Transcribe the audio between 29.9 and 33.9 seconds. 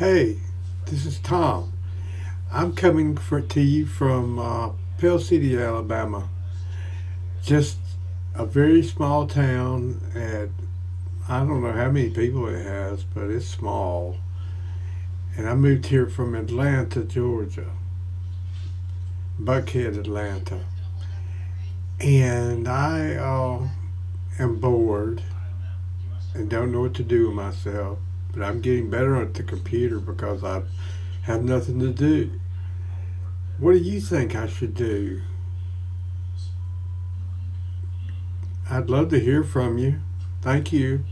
because I have nothing to do. What do